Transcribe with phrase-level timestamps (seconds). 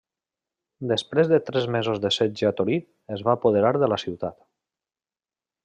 [0.91, 2.79] Després de tres mesos de setge a Torí,
[3.17, 4.41] es va apoderar de la ciutat.